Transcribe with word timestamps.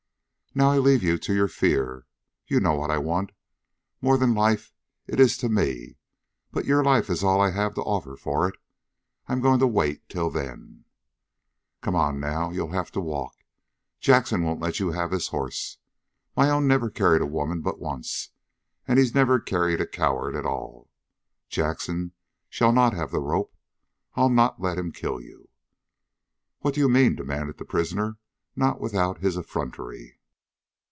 "Now 0.53 0.71
I 0.71 0.79
leave 0.79 1.01
you 1.01 1.17
to 1.17 1.33
your 1.33 1.47
fear! 1.47 2.07
You 2.45 2.59
know 2.59 2.73
what 2.73 2.91
I 2.91 2.97
want 2.97 3.31
more 4.01 4.17
than 4.17 4.33
life 4.33 4.73
it 5.07 5.17
is 5.17 5.37
to 5.37 5.47
me; 5.47 5.95
but 6.51 6.65
your 6.65 6.83
life 6.83 7.09
is 7.09 7.23
all 7.23 7.39
I 7.39 7.51
have 7.51 7.73
to 7.75 7.81
offer 7.83 8.17
for 8.17 8.49
it. 8.49 8.55
I'm 9.27 9.39
going 9.39 9.59
to 9.59 9.65
wait 9.67 10.09
till 10.09 10.29
then. 10.29 10.83
"Come 11.79 11.95
on, 11.95 12.19
now! 12.19 12.51
You'll 12.51 12.73
have 12.73 12.91
to 12.91 12.99
walk. 12.99 13.33
Jackson 14.01 14.43
won't 14.43 14.59
let 14.59 14.77
you 14.81 14.91
have 14.91 15.11
his 15.11 15.29
horse. 15.29 15.77
My 16.35 16.49
own 16.49 16.67
never 16.67 16.89
carried 16.89 17.21
a 17.21 17.25
woman 17.25 17.61
but 17.61 17.79
once, 17.79 18.31
and 18.85 18.99
he's 18.99 19.15
never 19.15 19.39
carried 19.39 19.79
a 19.79 19.87
coward 19.87 20.35
at 20.35 20.45
all. 20.45 20.89
Jackson 21.47 22.11
shall 22.49 22.73
not 22.73 22.93
have 22.93 23.11
the 23.11 23.21
rope. 23.21 23.55
I'll 24.15 24.27
not 24.29 24.59
let 24.61 24.77
him 24.77 24.91
kill 24.91 25.21
you." 25.21 25.47
"What 26.59 26.73
do 26.73 26.81
you 26.81 26.89
mean?" 26.89 27.15
demanded 27.15 27.57
the 27.57 27.63
prisoner, 27.63 28.17
not 28.53 28.81
without 28.81 29.19
his 29.19 29.37
effrontery. 29.37 30.17